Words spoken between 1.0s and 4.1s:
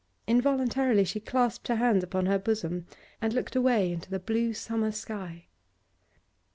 she clasped her hands upon her bosom and looked away into